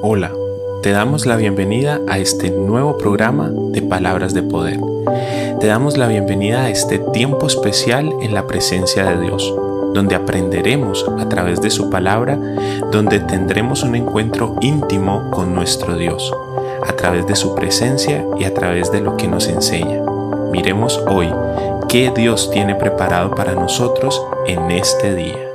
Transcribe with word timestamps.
Hola, 0.00 0.30
te 0.80 0.92
damos 0.92 1.26
la 1.26 1.34
bienvenida 1.34 2.00
a 2.06 2.18
este 2.18 2.50
nuevo 2.50 2.98
programa 2.98 3.50
de 3.50 3.82
Palabras 3.82 4.32
de 4.32 4.44
Poder. 4.44 4.78
Te 5.58 5.66
damos 5.66 5.96
la 5.96 6.06
bienvenida 6.06 6.62
a 6.62 6.70
este 6.70 7.00
tiempo 7.00 7.48
especial 7.48 8.12
en 8.22 8.32
la 8.32 8.46
presencia 8.46 9.04
de 9.04 9.20
Dios, 9.20 9.52
donde 9.94 10.14
aprenderemos 10.14 11.04
a 11.18 11.28
través 11.28 11.60
de 11.60 11.70
su 11.70 11.90
palabra, 11.90 12.38
donde 12.92 13.18
tendremos 13.18 13.82
un 13.82 13.96
encuentro 13.96 14.54
íntimo 14.60 15.32
con 15.32 15.52
nuestro 15.52 15.96
Dios, 15.96 16.32
a 16.86 16.92
través 16.92 17.26
de 17.26 17.34
su 17.34 17.56
presencia 17.56 18.24
y 18.38 18.44
a 18.44 18.54
través 18.54 18.92
de 18.92 19.00
lo 19.00 19.16
que 19.16 19.26
nos 19.26 19.48
enseña. 19.48 20.00
Miremos 20.52 21.02
hoy 21.08 21.28
qué 21.88 22.12
Dios 22.14 22.52
tiene 22.52 22.76
preparado 22.76 23.34
para 23.34 23.54
nosotros 23.54 24.22
en 24.46 24.70
este 24.70 25.16
día. 25.16 25.47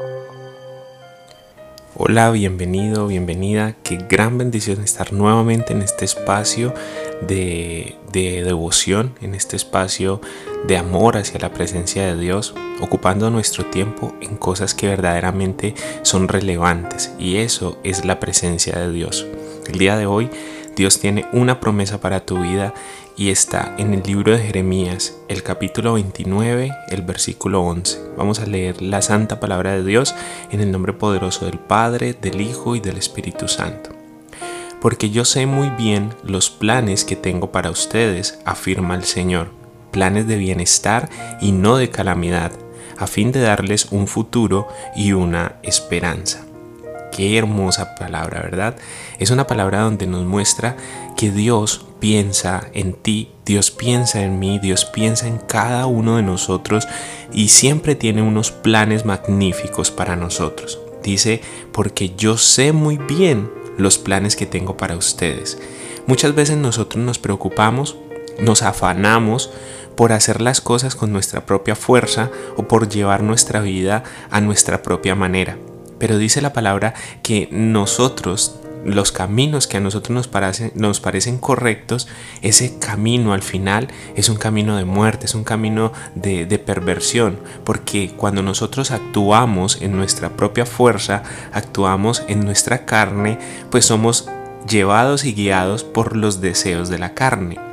Hola, 1.96 2.32
bienvenido, 2.32 3.06
bienvenida. 3.06 3.76
Qué 3.84 4.00
gran 4.10 4.40
bendición 4.40 4.82
estar 4.82 5.14
nuevamente 5.14 5.74
en 5.74 5.84
este 5.84 6.06
espacio 6.06 6.74
de, 7.22 7.96
devoción, 8.12 9.14
en 9.22 9.36
este 9.36 9.58
espacio 9.58 10.20
de 10.66 10.78
amor 10.78 11.18
hacia 11.18 11.40
la 11.40 11.54
presencia 11.54 12.04
de 12.08 12.20
Dios, 12.20 12.56
ocupando 12.82 13.30
nuestro 13.30 13.68
tiempo 13.68 14.16
en 14.22 14.38
cosas 14.38 14.74
que 14.74 14.88
verdaderamente 14.88 15.76
son 16.02 16.30
relevantes. 16.30 17.14
Y 17.20 17.36
eso 17.36 17.78
es 17.84 18.06
la 18.06 18.20
presencia 18.20 18.80
de 18.80 18.92
Dios. 18.92 19.28
El 19.68 19.78
día 19.78 19.96
de 19.96 20.08
hoy 20.08 20.32
Dios 20.76 21.00
tiene 21.00 21.26
una 21.34 21.60
promesa 21.60 22.02
para 22.02 22.26
tu 22.26 22.40
vida 22.42 22.74
y 23.16 23.30
está 23.30 23.76
en 23.78 23.94
el 23.94 24.02
libro 24.02 24.32
de 24.32 24.40
Jeremías, 24.40 25.16
el 25.28 25.44
capítulo 25.44 25.94
29, 25.94 26.72
el 26.90 27.02
versículo 27.04 27.62
11. 27.62 28.00
Vamos 28.18 28.40
a 28.40 28.48
leer 28.48 28.82
la 28.82 29.04
santa 29.04 29.40
palabra 29.40 29.74
de 29.74 29.84
Dios 29.84 30.16
en 30.52 30.62
el 30.62 30.72
nombre 30.72 30.94
poderoso 30.94 31.46
del 31.46 31.60
Padre, 31.60 32.14
del 32.20 32.42
Hijo 32.42 32.76
y 32.76 32.80
del 32.80 32.98
Espíritu 32.98 33.48
Santo. 33.48 33.92
Porque 34.82 35.12
yo 35.12 35.26
sé 35.26 35.46
muy 35.46 35.70
bien 35.70 36.10
los 36.24 36.50
planes 36.50 37.06
que 37.06 37.16
tengo 37.16 37.52
para 37.52 37.70
ustedes, 37.70 38.40
afirma 38.44 38.96
el 38.96 39.04
Señor, 39.04 39.52
planes 39.92 40.26
de 40.26 40.38
bienestar 40.38 41.08
y 41.40 41.52
no 41.52 41.78
de 41.78 41.92
calamidad, 41.92 42.52
a 42.98 43.06
fin 43.06 43.32
de 43.32 43.42
darles 43.42 43.92
un 43.92 44.08
futuro 44.08 44.68
y 44.96 45.14
una 45.14 45.58
esperanza. 45.62 46.48
Qué 47.16 47.38
hermosa 47.38 47.94
palabra, 47.94 48.42
¿verdad? 48.42 48.76
Es 49.20 49.30
una 49.30 49.46
palabra 49.46 49.82
donde 49.82 50.08
nos 50.08 50.26
muestra 50.26 50.76
que 51.16 51.30
Dios 51.30 51.86
piensa 52.00 52.68
en 52.74 52.94
ti, 52.94 53.30
Dios 53.46 53.70
piensa 53.70 54.24
en 54.24 54.40
mí, 54.40 54.58
Dios 54.58 54.86
piensa 54.86 55.28
en 55.28 55.38
cada 55.38 55.86
uno 55.86 56.18
de 56.18 56.24
nosotros 56.24 56.88
y 57.32 57.50
siempre 57.50 57.94
tiene 57.94 58.24
unos 58.24 58.50
planes 58.52 59.06
magníficos 59.06 59.92
para 59.92 60.16
nosotros. 60.16 60.80
Dice, 61.04 61.42
porque 61.72 62.14
yo 62.18 62.38
sé 62.38 62.72
muy 62.72 62.98
bien 62.98 63.52
los 63.78 64.00
planes 64.00 64.36
que 64.36 64.48
tengo 64.48 64.76
para 64.76 64.98
ustedes. 64.98 65.60
Muchas 66.08 66.34
veces 66.34 66.58
nosotros 66.58 67.04
nos 67.04 67.20
preocupamos, 67.20 67.96
nos 68.40 68.64
afanamos 68.64 69.52
por 69.96 70.14
hacer 70.14 70.42
las 70.42 70.62
cosas 70.62 70.96
con 70.96 71.14
nuestra 71.14 71.46
propia 71.46 71.76
fuerza 71.76 72.32
o 72.58 72.68
por 72.68 72.90
llevar 72.90 73.22
nuestra 73.22 73.60
vida 73.60 74.04
a 74.32 74.42
nuestra 74.42 74.82
propia 74.82 75.14
manera. 75.14 75.58
Pero 76.00 76.18
dice 76.18 76.42
la 76.42 76.54
palabra 76.54 76.94
que 77.22 77.48
nosotros, 77.52 78.60
los 78.86 79.12
caminos 79.12 79.68
que 79.68 79.78
a 79.78 79.80
nosotros 79.80 80.16
nos 80.16 80.28
parecen, 80.28 80.72
nos 80.76 81.00
parecen 81.00 81.38
correctos, 81.38 82.08
ese 82.42 82.78
camino 82.80 83.34
al 83.34 83.42
final 83.42 83.88
es 84.16 84.30
un 84.30 84.38
camino 84.38 84.78
de 84.78 84.86
muerte, 84.86 85.26
es 85.26 85.36
un 85.36 85.44
camino 85.44 85.94
de, 86.16 86.46
de 86.46 86.60
perversión, 86.60 87.40
porque 87.64 88.14
cuando 88.16 88.42
nosotros 88.42 88.92
actuamos 88.92 89.82
en 89.82 89.96
nuestra 89.96 90.30
propia 90.36 90.66
fuerza, 90.66 91.24
actuamos 91.52 92.24
en 92.28 92.44
nuestra 92.44 92.86
carne, 92.86 93.40
pues 93.70 93.86
somos 93.86 94.30
llevados 94.70 95.26
y 95.26 95.34
guiados 95.34 95.84
por 95.84 96.16
los 96.16 96.42
deseos 96.42 96.90
de 96.90 97.00
la 97.00 97.14
carne 97.14 97.73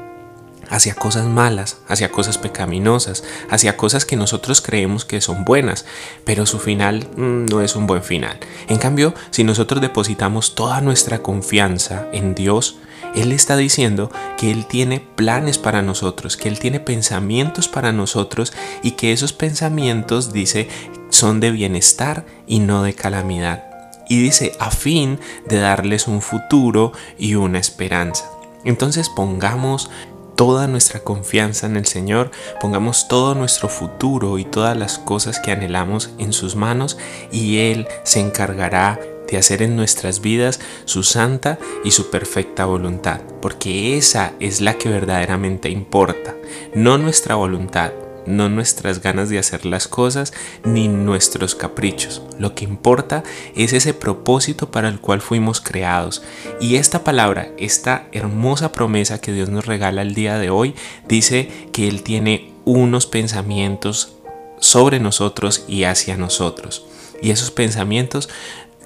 hacia 0.71 0.95
cosas 0.95 1.27
malas, 1.27 1.79
hacia 1.89 2.11
cosas 2.11 2.39
pecaminosas, 2.39 3.25
hacia 3.51 3.77
cosas 3.77 4.05
que 4.05 4.17
nosotros 4.17 4.63
creemos 4.63 5.05
que 5.05 5.20
son 5.20 5.45
buenas, 5.45 5.85
pero 6.25 6.47
su 6.47 6.58
final 6.58 7.08
mm, 7.17 7.47
no 7.47 7.61
es 7.61 7.77
un 7.77 7.86
buen 7.86 8.03
final. 8.03 8.39
En 8.69 8.79
cambio, 8.79 9.13
si 9.30 9.45
nosotros 9.45 9.80
depositamos 9.80 10.55
toda 10.55 10.80
nuestra 10.80 11.19
confianza 11.19 12.07
en 12.13 12.35
Dios, 12.35 12.79
Él 13.14 13.33
está 13.33 13.57
diciendo 13.57 14.11
que 14.39 14.51
Él 14.51 14.67
tiene 14.67 15.01
planes 15.01 15.59
para 15.59 15.83
nosotros, 15.83 16.36
que 16.36 16.48
Él 16.48 16.59
tiene 16.61 16.80
pensamientos 16.80 17.69
para 17.69 17.92
nosotros 17.92 18.53
y 18.83 18.92
que 18.92 19.13
esos 19.13 19.33
pensamientos, 19.33 20.33
dice, 20.33 20.69
son 21.11 21.41
de 21.41 21.51
bienestar 21.51 22.25
y 22.47 22.61
no 22.61 22.83
de 22.85 22.95
calamidad. 22.95 23.64
Y 24.09 24.20
dice, 24.20 24.53
a 24.59 24.70
fin 24.70 25.20
de 25.48 25.59
darles 25.59 26.09
un 26.09 26.20
futuro 26.20 26.92
y 27.19 27.36
una 27.36 27.59
esperanza. 27.59 28.25
Entonces 28.64 29.09
pongamos 29.09 29.91
toda 30.40 30.67
nuestra 30.67 31.01
confianza 31.01 31.67
en 31.67 31.77
el 31.77 31.84
Señor, 31.84 32.30
pongamos 32.62 33.08
todo 33.08 33.34
nuestro 33.34 33.68
futuro 33.68 34.39
y 34.39 34.46
todas 34.46 34.74
las 34.74 34.96
cosas 34.98 35.39
que 35.39 35.52
anhelamos 35.52 36.08
en 36.17 36.33
sus 36.33 36.56
manos 36.56 36.96
y 37.30 37.58
Él 37.58 37.86
se 38.05 38.20
encargará 38.20 38.98
de 39.29 39.36
hacer 39.36 39.61
en 39.61 39.77
nuestras 39.77 40.23
vidas 40.23 40.58
su 40.86 41.02
santa 41.02 41.58
y 41.84 41.90
su 41.90 42.08
perfecta 42.08 42.64
voluntad, 42.64 43.20
porque 43.42 43.98
esa 43.98 44.33
es 44.40 44.62
la 44.62 44.79
que 44.79 44.89
verdaderamente 44.89 45.68
importa, 45.68 46.34
no 46.74 46.96
nuestra 46.96 47.34
voluntad, 47.34 47.92
no 48.30 48.48
nuestras 48.48 49.02
ganas 49.02 49.29
de 49.29 49.39
hacer 49.39 49.67
las 49.67 49.89
cosas 49.89 50.33
ni 50.64 50.89
nuestros 50.89 51.55
caprichos. 51.55 52.23
Lo 52.39 52.55
que 52.55 52.64
importa 52.64 53.23
es 53.55 53.73
ese 53.73 53.95
propósito 53.95 54.70
para 54.70 54.89
el 54.89 55.01
cual 55.01 55.20
fuimos 55.20 55.61
creados. 55.61 56.23
Y 56.61 56.77
esta 56.77 57.05
palabra, 57.05 57.48
esta 57.58 58.07
hermosa 58.13 58.73
promesa 58.73 59.20
que 59.20 59.33
Dios 59.33 59.48
nos 59.48 59.67
regala 59.67 60.02
el 60.02 60.14
día 60.14 60.39
de 60.39 60.51
hoy, 60.51 60.74
dice 61.08 61.48
que 61.73 61.89
Él 61.89 62.02
tiene 62.02 62.52
unos 62.64 63.07
pensamientos 63.07 64.14
sobre 64.61 65.01
nosotros 65.01 65.64
y 65.67 65.85
hacia 65.85 66.17
nosotros. 66.17 66.86
Y 67.23 67.30
esos 67.30 67.51
pensamientos 67.51 68.29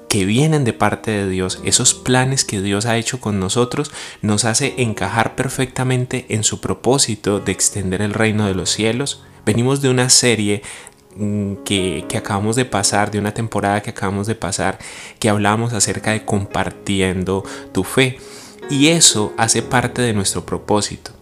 que 0.09 0.25
vienen 0.25 0.65
de 0.65 0.73
parte 0.73 1.11
de 1.11 1.29
Dios, 1.29 1.61
esos 1.65 1.93
planes 1.93 2.45
que 2.45 2.61
Dios 2.61 2.87
ha 2.87 2.97
hecho 2.97 3.21
con 3.21 3.41
nosotros, 3.41 3.91
nos 4.23 4.45
hace 4.45 4.75
encajar 4.79 5.35
perfectamente 5.35 6.27
en 6.29 6.45
su 6.45 6.61
propósito 6.61 7.41
de 7.41 7.51
extender 7.51 8.01
el 8.01 8.15
reino 8.15 8.47
de 8.47 8.55
los 8.55 8.71
cielos. 8.71 9.25
Venimos 9.45 9.81
de 9.81 9.91
una 9.91 10.11
serie 10.11 10.63
mm, 11.17 11.55
que, 11.65 12.05
que, 12.09 12.19
acabamos 12.19 12.57
de 12.57 12.65
pasar, 12.65 13.11
de 13.11 13.19
una 13.19 13.35
temporada 13.35 13.83
que 13.83 13.91
acabamos 13.91 14.27
de 14.27 14.35
pasar, 14.35 14.79
que 15.19 15.29
hablamos 15.29 15.73
acerca 15.73 16.13
de 16.13 16.25
compartiendo 16.25 17.45
tu 17.73 17.85
fe. 17.85 18.19
Y 18.71 18.89
eso 18.89 19.33
hace 19.37 19.63
parte 19.63 20.03
de 20.03 20.15
nuestro 20.15 20.47
propósito 20.47 21.13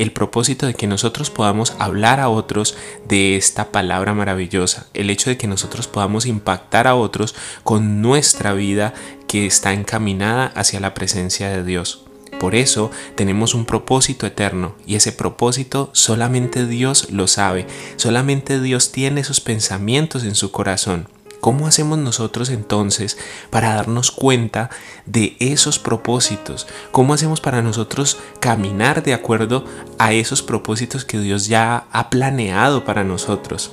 el 0.00 0.12
propósito 0.12 0.66
de 0.66 0.72
que 0.72 0.86
nosotros 0.86 1.28
podamos 1.30 1.74
hablar 1.78 2.20
a 2.20 2.30
otros 2.30 2.76
de 3.06 3.36
esta 3.36 3.70
palabra 3.70 4.14
maravillosa, 4.14 4.86
el 4.94 5.10
hecho 5.10 5.28
de 5.28 5.36
que 5.36 5.46
nosotros 5.46 5.88
podamos 5.88 6.24
impactar 6.24 6.86
a 6.86 6.94
otros 6.94 7.34
con 7.64 8.00
nuestra 8.00 8.54
vida 8.54 8.94
que 9.28 9.44
está 9.44 9.74
encaminada 9.74 10.46
hacia 10.54 10.80
la 10.80 10.94
presencia 10.94 11.50
de 11.50 11.64
Dios. 11.64 12.09
Por 12.40 12.54
eso 12.54 12.90
tenemos 13.16 13.54
un 13.54 13.66
propósito 13.66 14.26
eterno 14.26 14.74
y 14.86 14.94
ese 14.94 15.12
propósito 15.12 15.90
solamente 15.92 16.66
Dios 16.66 17.10
lo 17.10 17.26
sabe, 17.26 17.66
solamente 17.96 18.62
Dios 18.62 18.92
tiene 18.92 19.20
esos 19.20 19.42
pensamientos 19.42 20.24
en 20.24 20.34
su 20.34 20.50
corazón. 20.50 21.06
¿Cómo 21.42 21.66
hacemos 21.66 21.98
nosotros 21.98 22.48
entonces 22.48 23.18
para 23.50 23.74
darnos 23.74 24.10
cuenta 24.10 24.70
de 25.04 25.36
esos 25.38 25.78
propósitos? 25.78 26.66
¿Cómo 26.92 27.12
hacemos 27.12 27.42
para 27.42 27.60
nosotros 27.60 28.16
caminar 28.40 29.02
de 29.02 29.12
acuerdo 29.12 29.66
a 29.98 30.14
esos 30.14 30.42
propósitos 30.42 31.04
que 31.04 31.20
Dios 31.20 31.46
ya 31.46 31.88
ha 31.92 32.08
planeado 32.08 32.86
para 32.86 33.04
nosotros? 33.04 33.72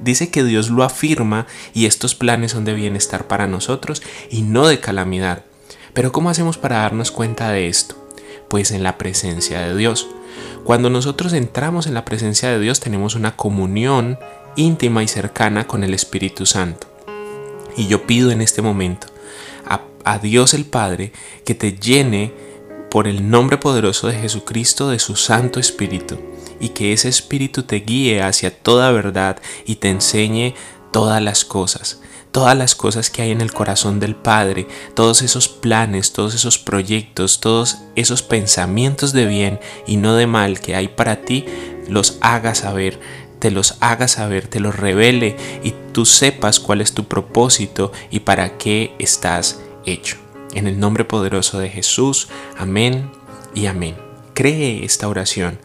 Dice 0.00 0.30
que 0.30 0.44
Dios 0.44 0.70
lo 0.70 0.84
afirma 0.84 1.48
y 1.74 1.86
estos 1.86 2.14
planes 2.14 2.52
son 2.52 2.64
de 2.64 2.74
bienestar 2.74 3.26
para 3.26 3.48
nosotros 3.48 4.00
y 4.30 4.42
no 4.42 4.68
de 4.68 4.78
calamidad. 4.78 5.42
Pero 5.96 6.12
¿cómo 6.12 6.28
hacemos 6.28 6.58
para 6.58 6.80
darnos 6.80 7.10
cuenta 7.10 7.50
de 7.50 7.68
esto? 7.68 7.96
Pues 8.48 8.70
en 8.70 8.82
la 8.82 8.98
presencia 8.98 9.60
de 9.60 9.74
Dios. 9.74 10.06
Cuando 10.62 10.90
nosotros 10.90 11.32
entramos 11.32 11.86
en 11.86 11.94
la 11.94 12.04
presencia 12.04 12.50
de 12.50 12.60
Dios 12.60 12.80
tenemos 12.80 13.14
una 13.14 13.34
comunión 13.34 14.18
íntima 14.56 15.02
y 15.02 15.08
cercana 15.08 15.66
con 15.66 15.84
el 15.84 15.94
Espíritu 15.94 16.44
Santo. 16.44 16.86
Y 17.78 17.86
yo 17.86 18.06
pido 18.06 18.30
en 18.30 18.42
este 18.42 18.60
momento 18.60 19.06
a, 20.04 20.18
Dios 20.18 20.52
el 20.52 20.66
Padre 20.66 21.12
que 21.46 21.54
te 21.54 21.72
llene 21.72 22.30
por 22.90 23.08
el 23.08 23.30
nombre 23.30 23.56
poderoso 23.56 24.06
de 24.06 24.18
Jesucristo 24.18 24.90
de 24.90 24.98
su 24.98 25.16
Santo 25.16 25.58
Espíritu 25.58 26.18
y 26.60 26.68
que 26.68 26.92
ese 26.92 27.08
Espíritu 27.08 27.62
te 27.62 27.76
guíe 27.76 28.22
hacia 28.22 28.54
toda 28.54 28.92
verdad 28.92 29.38
y 29.64 29.76
te 29.76 29.88
enseñe 29.88 30.54
todas 30.92 31.22
las 31.22 31.46
cosas, 31.46 32.00
todas 32.36 32.54
las 32.54 32.74
cosas 32.74 33.08
que 33.08 33.22
hay 33.22 33.30
en 33.30 33.40
el 33.40 33.54
corazón 33.54 33.98
del 33.98 34.14
Padre, 34.14 34.68
todos 34.92 35.22
esos 35.22 35.48
planes, 35.48 36.12
todos 36.12 36.34
esos 36.34 36.58
proyectos, 36.58 37.40
todos 37.40 37.78
esos 37.94 38.22
pensamientos 38.22 39.14
de 39.14 39.24
bien 39.24 39.58
y 39.86 39.96
no 39.96 40.16
de 40.16 40.26
mal 40.26 40.60
que 40.60 40.76
hay 40.76 40.88
para 40.88 41.22
ti, 41.22 41.46
los 41.88 42.18
haga 42.20 42.54
saber 42.54 43.00
te 43.38 43.50
los 43.50 43.76
haga 43.80 44.06
saber, 44.06 44.48
te 44.48 44.60
los 44.60 44.76
revele 44.76 45.36
y 45.62 45.72
tú 45.92 46.04
sepas 46.04 46.60
cuál 46.60 46.82
es 46.82 46.92
tu 46.92 47.04
propósito 47.04 47.90
y 48.10 48.20
para 48.20 48.58
qué 48.58 48.94
estás 48.98 49.60
hecho. 49.86 50.18
En 50.52 50.66
el 50.66 50.78
nombre 50.78 51.06
poderoso 51.06 51.58
de 51.58 51.70
Jesús, 51.70 52.28
amén 52.58 53.10
y 53.54 53.64
amén. 53.64 54.05
Cree 54.36 54.84
esta 54.84 55.08
oración. 55.08 55.58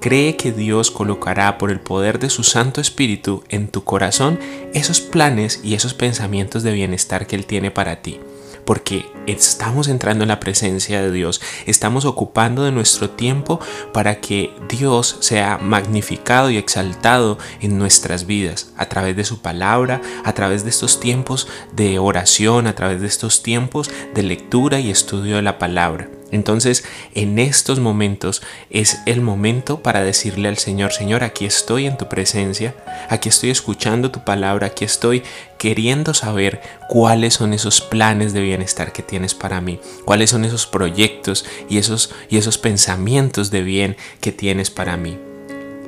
Cree 0.00 0.36
que 0.36 0.50
Dios 0.50 0.90
colocará 0.90 1.58
por 1.58 1.70
el 1.70 1.78
poder 1.78 2.18
de 2.18 2.28
su 2.28 2.42
Santo 2.42 2.80
Espíritu 2.80 3.44
en 3.50 3.68
tu 3.68 3.84
corazón 3.84 4.40
esos 4.74 5.00
planes 5.00 5.60
y 5.62 5.74
esos 5.74 5.94
pensamientos 5.94 6.64
de 6.64 6.72
bienestar 6.72 7.28
que 7.28 7.36
Él 7.36 7.46
tiene 7.46 7.70
para 7.70 8.02
ti 8.02 8.18
porque 8.64 9.06
estamos 9.28 9.86
entrando 9.86 10.24
en 10.24 10.28
la 10.28 10.40
presencia 10.40 11.00
de 11.00 11.12
Dios, 11.12 11.40
estamos 11.66 12.04
ocupando 12.04 12.64
de 12.64 12.72
nuestro 12.72 13.10
tiempo 13.10 13.60
para 13.92 14.20
que 14.20 14.52
Dios 14.68 15.18
sea 15.20 15.58
magnificado 15.58 16.50
y 16.50 16.56
exaltado 16.56 17.38
en 17.60 17.78
nuestras 17.78 18.26
vidas 18.26 18.72
a 18.76 18.86
través 18.86 19.14
de 19.14 19.24
su 19.24 19.40
palabra, 19.40 20.02
a 20.24 20.32
través 20.32 20.64
de 20.64 20.70
estos 20.70 20.98
tiempos 20.98 21.46
de 21.76 22.00
oración, 22.00 22.66
a 22.66 22.74
través 22.74 23.00
de 23.00 23.06
estos 23.06 23.44
tiempos 23.44 23.88
de 24.16 24.24
lectura 24.24 24.80
y 24.80 24.90
estudio 24.90 25.36
de 25.36 25.42
la 25.42 25.60
palabra. 25.60 26.15
Entonces, 26.32 26.84
en 27.14 27.38
estos 27.38 27.78
momentos 27.78 28.42
es 28.70 28.98
el 29.06 29.20
momento 29.20 29.82
para 29.82 30.02
decirle 30.02 30.48
al 30.48 30.58
Señor, 30.58 30.92
Señor, 30.92 31.22
aquí 31.22 31.46
estoy 31.46 31.86
en 31.86 31.96
tu 31.96 32.08
presencia, 32.08 32.74
aquí 33.08 33.28
estoy 33.28 33.50
escuchando 33.50 34.10
tu 34.10 34.24
palabra, 34.24 34.68
aquí 34.68 34.84
estoy 34.84 35.22
queriendo 35.58 36.14
saber 36.14 36.60
cuáles 36.88 37.34
son 37.34 37.52
esos 37.52 37.80
planes 37.80 38.32
de 38.32 38.42
bienestar 38.42 38.92
que 38.92 39.02
tienes 39.02 39.34
para 39.34 39.60
mí, 39.60 39.80
cuáles 40.04 40.30
son 40.30 40.44
esos 40.44 40.66
proyectos 40.66 41.44
y 41.68 41.78
esos, 41.78 42.12
y 42.28 42.38
esos 42.38 42.58
pensamientos 42.58 43.50
de 43.50 43.62
bien 43.62 43.96
que 44.20 44.32
tienes 44.32 44.70
para 44.70 44.96
mí 44.96 45.16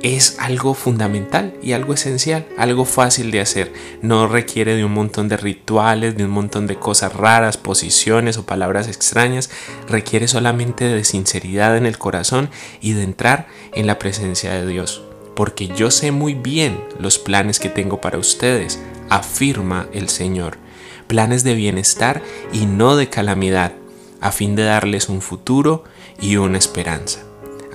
es 0.01 0.37
algo 0.39 0.73
fundamental 0.73 1.53
y 1.61 1.73
algo 1.73 1.93
esencial, 1.93 2.47
algo 2.57 2.85
fácil 2.85 3.31
de 3.31 3.41
hacer. 3.41 3.73
No 4.01 4.27
requiere 4.27 4.75
de 4.75 4.85
un 4.85 4.93
montón 4.93 5.27
de 5.27 5.37
rituales, 5.37 6.15
de 6.15 6.25
un 6.25 6.31
montón 6.31 6.67
de 6.67 6.77
cosas 6.77 7.13
raras, 7.13 7.57
posiciones 7.57 8.37
o 8.37 8.45
palabras 8.45 8.87
extrañas. 8.87 9.49
Requiere 9.87 10.27
solamente 10.27 10.85
de 10.85 11.03
sinceridad 11.03 11.75
en 11.77 11.85
el 11.85 11.97
corazón 11.97 12.49
y 12.81 12.93
de 12.93 13.03
entrar 13.03 13.47
en 13.73 13.87
la 13.87 13.99
presencia 13.99 14.53
de 14.53 14.65
Dios. 14.65 15.03
Porque 15.35 15.67
yo 15.67 15.91
sé 15.91 16.11
muy 16.11 16.33
bien 16.33 16.81
los 16.99 17.19
planes 17.19 17.59
que 17.59 17.69
tengo 17.69 18.01
para 18.01 18.17
ustedes, 18.17 18.79
afirma 19.09 19.87
el 19.93 20.09
Señor. 20.09 20.57
Planes 21.07 21.43
de 21.43 21.55
bienestar 21.55 22.21
y 22.53 22.65
no 22.65 22.95
de 22.95 23.09
calamidad, 23.09 23.73
a 24.21 24.31
fin 24.31 24.55
de 24.55 24.63
darles 24.63 25.09
un 25.09 25.21
futuro 25.21 25.83
y 26.21 26.35
una 26.35 26.57
esperanza. 26.57 27.28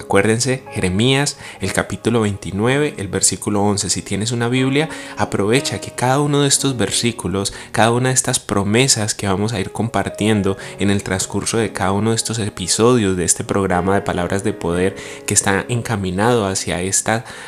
Acuérdense, 0.05 0.63
Jeremías, 0.71 1.39
el 1.63 1.73
capítulo 1.73 2.21
29, 2.21 2.97
el 2.99 3.09
versículo 3.09 3.63
11. 3.63 3.89
Si 3.89 4.03
tienes 4.03 4.33
una 4.33 4.49
Biblia, 4.49 4.91
aprovecha 5.17 5.81
que 5.81 5.93
cada 5.93 6.21
uno 6.21 6.43
de 6.43 6.49
estos 6.49 6.77
versículos, 6.77 7.55
cada 7.73 7.91
una 7.91 8.11
de 8.11 8.15
estas 8.15 8.39
promesas 8.39 9.15
que 9.15 9.27
vamos 9.27 9.55
a 9.55 9.61
ir 9.61 9.73
compartiendo 9.73 10.59
en 10.79 10.91
el 10.91 11.03
transcurso 11.03 11.57
de 11.57 11.73
cada 11.73 11.93
uno 11.93 12.11
de 12.11 12.17
estos 12.17 12.39
episodios 12.39 13.17
de 13.17 13.25
este 13.25 13.45
programa 13.45 13.95
de 13.95 14.03
palabras 14.03 14.45
de 14.45 14.53
poder 14.53 14.95
que 15.27 15.33
está 15.33 15.65
encaminado 15.71 16.47
hacia, 16.47 16.81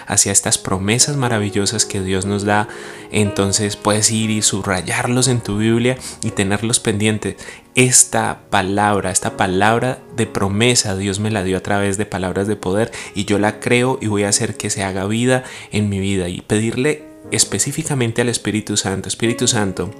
hacia 0.07 0.33
estas 0.33 0.57
promesas 0.57 1.17
maravillosas 1.19 1.85
que 1.85 2.01
Dios 2.01 2.25
nos 2.25 2.45
da, 2.45 2.69
entonces 3.13 3.77
puedes 3.77 4.11
ir 4.11 4.31
y 4.31 4.41
subrayarlos 4.41 5.29
en 5.29 5.43
tu 5.43 5.59
Biblia 5.59 5.99
y 6.23 6.31
tenerlos 6.31 6.81
pendientes 6.81 7.37
esta 7.77 8.41
palabra, 8.49 9.11
esta 9.11 9.37
palabra 9.37 9.99
de 10.17 10.27
promesa, 10.27 10.97
Dios 10.97 11.21
me 11.21 11.31
la 11.31 11.45
dio 11.45 11.59
a 11.59 11.63
través 11.63 11.99
de 11.99 12.07
palabras 12.07 12.49
de 12.49 12.57
poder 12.57 12.91
y 13.15 13.27
yo 13.27 13.39
la 13.39 13.61
creo 13.61 13.99
y 14.01 14.07
voy 14.07 14.25
a 14.25 14.31
hacer 14.31 14.57
que 14.57 14.71
se 14.71 14.83
haga 14.83 15.07
vida 15.07 15.45
en 15.71 15.91
mi 15.91 16.01
vida 16.01 16.29
y 16.29 16.41
pedirle 16.41 17.05
específicamente 17.31 18.23
al 18.23 18.31
Espíritu 18.31 18.79
Santo, 18.79 19.09
Espíritu 19.09 19.47
Santo, 19.47 19.91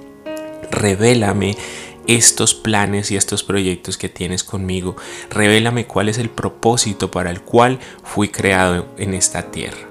revélame 0.71 1.55
estos 2.07 2.55
planes 2.55 3.11
y 3.11 3.15
estos 3.15 3.43
proyectos 3.43 3.97
que 3.97 4.09
tienes 4.09 4.43
conmigo. 4.43 4.95
Revélame 5.29 5.85
cuál 5.85 6.09
es 6.09 6.17
el 6.17 6.29
propósito 6.29 7.11
para 7.11 7.29
el 7.29 7.41
cual 7.41 7.79
fui 8.03 8.29
creado 8.29 8.87
en 8.97 9.13
esta 9.13 9.51
tierra. 9.51 9.87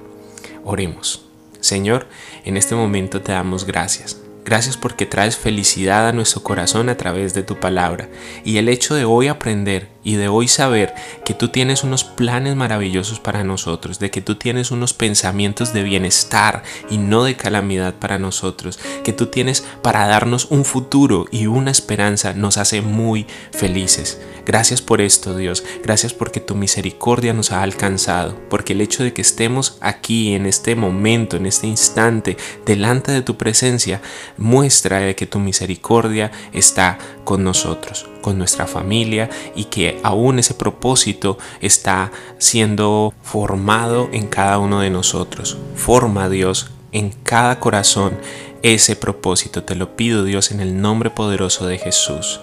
Oremos. 0.64 1.26
Señor, 1.60 2.08
en 2.44 2.56
este 2.56 2.74
momento 2.74 3.20
te 3.20 3.32
damos 3.32 3.64
gracias. 3.64 4.25
Gracias 4.46 4.76
porque 4.76 5.06
traes 5.06 5.36
felicidad 5.36 6.06
a 6.06 6.12
nuestro 6.12 6.44
corazón 6.44 6.88
a 6.88 6.96
través 6.96 7.34
de 7.34 7.42
tu 7.42 7.58
palabra. 7.58 8.08
Y 8.44 8.58
el 8.58 8.68
hecho 8.68 8.94
de 8.94 9.04
hoy 9.04 9.26
aprender 9.26 9.88
y 10.06 10.14
de 10.14 10.28
hoy 10.28 10.46
saber 10.46 10.94
que 11.24 11.34
tú 11.34 11.48
tienes 11.48 11.82
unos 11.82 12.04
planes 12.04 12.54
maravillosos 12.54 13.18
para 13.18 13.42
nosotros, 13.42 13.98
de 13.98 14.12
que 14.12 14.20
tú 14.20 14.36
tienes 14.36 14.70
unos 14.70 14.94
pensamientos 14.94 15.72
de 15.72 15.82
bienestar 15.82 16.62
y 16.88 16.98
no 16.98 17.24
de 17.24 17.34
calamidad 17.34 17.92
para 17.96 18.16
nosotros, 18.16 18.78
que 19.02 19.12
tú 19.12 19.26
tienes 19.26 19.64
para 19.82 20.06
darnos 20.06 20.46
un 20.48 20.64
futuro 20.64 21.26
y 21.32 21.46
una 21.46 21.72
esperanza, 21.72 22.34
nos 22.34 22.56
hace 22.56 22.82
muy 22.82 23.26
felices. 23.50 24.20
Gracias 24.46 24.80
por 24.80 25.00
esto, 25.00 25.36
Dios. 25.36 25.64
Gracias 25.82 26.14
porque 26.14 26.38
tu 26.38 26.54
misericordia 26.54 27.32
nos 27.32 27.50
ha 27.50 27.62
alcanzado, 27.62 28.38
porque 28.48 28.74
el 28.74 28.82
hecho 28.82 29.02
de 29.02 29.12
que 29.12 29.22
estemos 29.22 29.76
aquí 29.80 30.34
en 30.34 30.46
este 30.46 30.76
momento, 30.76 31.36
en 31.36 31.46
este 31.46 31.66
instante, 31.66 32.36
delante 32.64 33.10
de 33.10 33.22
tu 33.22 33.36
presencia, 33.36 34.00
muestra 34.36 35.00
de 35.00 35.16
que 35.16 35.26
tu 35.26 35.40
misericordia 35.40 36.30
está 36.52 36.98
con 37.24 37.42
nosotros, 37.42 38.08
con 38.26 38.38
nuestra 38.38 38.66
familia 38.66 39.30
y 39.54 39.66
que 39.66 40.00
aún 40.02 40.40
ese 40.40 40.52
propósito 40.52 41.38
está 41.60 42.10
siendo 42.38 43.14
formado 43.22 44.08
en 44.10 44.26
cada 44.26 44.58
uno 44.58 44.80
de 44.80 44.90
nosotros. 44.90 45.56
Forma 45.76 46.28
Dios 46.28 46.72
en 46.90 47.12
cada 47.22 47.60
corazón 47.60 48.18
ese 48.62 48.96
propósito. 48.96 49.62
Te 49.62 49.76
lo 49.76 49.94
pido 49.94 50.24
Dios 50.24 50.50
en 50.50 50.58
el 50.58 50.80
nombre 50.80 51.10
poderoso 51.10 51.68
de 51.68 51.78
Jesús. 51.78 52.40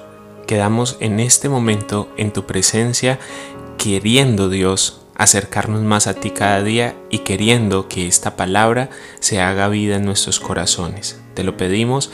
Quedamos 0.47 0.95
en 1.01 1.19
este 1.19 1.50
momento 1.50 2.09
en 2.15 2.31
tu 2.31 2.45
presencia 2.45 3.19
queriendo 3.77 4.47
Dios 4.47 5.01
acercarnos 5.15 5.81
más 5.81 6.07
a 6.07 6.13
ti 6.13 6.30
cada 6.30 6.63
día 6.63 6.95
y 7.09 7.19
queriendo 7.19 7.89
que 7.89 8.07
esta 8.07 8.38
palabra 8.38 8.89
se 9.19 9.41
haga 9.41 9.68
vida 9.68 9.97
en 9.97 10.06
nuestros 10.06 10.39
corazones. 10.39 11.19
Te 11.33 11.44
lo 11.44 11.57
pedimos 11.57 12.09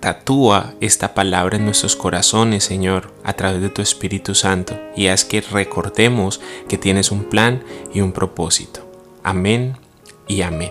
Tatúa 0.00 0.74
esta 0.80 1.14
palabra 1.14 1.56
en 1.56 1.64
nuestros 1.64 1.96
corazones, 1.96 2.64
Señor, 2.64 3.12
a 3.24 3.32
través 3.32 3.62
de 3.62 3.70
tu 3.70 3.82
Espíritu 3.82 4.34
Santo, 4.34 4.78
y 4.94 5.08
haz 5.08 5.24
que 5.24 5.40
recordemos 5.40 6.40
que 6.68 6.76
tienes 6.76 7.10
un 7.10 7.24
plan 7.24 7.64
y 7.94 8.02
un 8.02 8.12
propósito. 8.12 8.88
Amén 9.22 9.76
y 10.28 10.42
amén. 10.42 10.70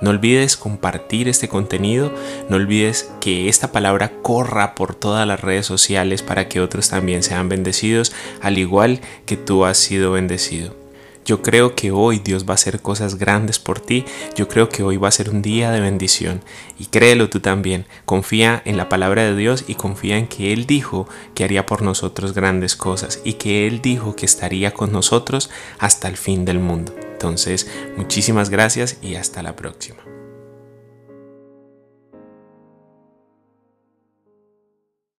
No 0.00 0.10
olvides 0.10 0.56
compartir 0.56 1.28
este 1.28 1.48
contenido, 1.48 2.12
no 2.48 2.56
olvides 2.56 3.12
que 3.20 3.48
esta 3.48 3.70
palabra 3.70 4.10
corra 4.22 4.74
por 4.74 4.94
todas 4.94 5.26
las 5.26 5.40
redes 5.40 5.66
sociales 5.66 6.22
para 6.22 6.48
que 6.48 6.60
otros 6.60 6.88
también 6.88 7.22
sean 7.22 7.48
bendecidos, 7.48 8.12
al 8.40 8.58
igual 8.58 9.00
que 9.26 9.36
tú 9.36 9.64
has 9.64 9.78
sido 9.78 10.12
bendecido. 10.12 10.79
Yo 11.24 11.42
creo 11.42 11.74
que 11.74 11.92
hoy 11.92 12.18
Dios 12.18 12.44
va 12.46 12.52
a 12.52 12.54
hacer 12.54 12.80
cosas 12.80 13.16
grandes 13.16 13.58
por 13.58 13.78
ti. 13.78 14.04
Yo 14.34 14.48
creo 14.48 14.68
que 14.68 14.82
hoy 14.82 14.96
va 14.96 15.08
a 15.08 15.12
ser 15.12 15.30
un 15.30 15.42
día 15.42 15.70
de 15.70 15.80
bendición. 15.80 16.42
Y 16.78 16.86
créelo 16.86 17.28
tú 17.28 17.40
también. 17.40 17.86
Confía 18.04 18.62
en 18.64 18.76
la 18.76 18.88
palabra 18.88 19.22
de 19.22 19.36
Dios 19.36 19.64
y 19.68 19.74
confía 19.74 20.16
en 20.16 20.26
que 20.26 20.52
Él 20.52 20.66
dijo 20.66 21.08
que 21.34 21.44
haría 21.44 21.66
por 21.66 21.82
nosotros 21.82 22.34
grandes 22.34 22.74
cosas 22.76 23.20
y 23.24 23.34
que 23.34 23.66
Él 23.66 23.80
dijo 23.82 24.16
que 24.16 24.26
estaría 24.26 24.72
con 24.72 24.92
nosotros 24.92 25.50
hasta 25.78 26.08
el 26.08 26.16
fin 26.16 26.44
del 26.44 26.58
mundo. 26.58 26.94
Entonces, 27.12 27.70
muchísimas 27.96 28.50
gracias 28.50 28.96
y 29.02 29.16
hasta 29.16 29.42
la 29.42 29.54
próxima. 29.54 30.19